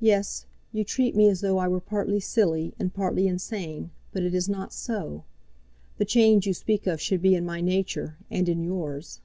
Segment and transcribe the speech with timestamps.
[0.00, 4.34] "Yes; you treat me as though I were partly silly, and partly insane; but it
[4.34, 5.24] is not so.
[5.98, 9.20] The change you speak of should be in my nature, and in yours."